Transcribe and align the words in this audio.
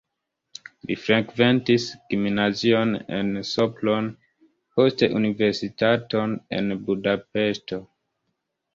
Li 0.91 0.95
frekventis 1.01 1.85
gimnazion 2.13 2.97
en 3.19 3.31
Sopron, 3.51 4.09
poste 4.81 5.13
universitaton 5.23 6.37
en 6.61 6.77
Budapeŝto. 6.91 7.85